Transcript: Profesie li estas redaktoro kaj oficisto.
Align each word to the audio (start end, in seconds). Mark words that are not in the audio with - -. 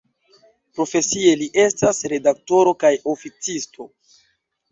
Profesie 0.77 1.33
li 1.41 1.49
estas 1.65 1.99
redaktoro 2.13 2.73
kaj 2.85 2.93
oficisto. 3.13 3.87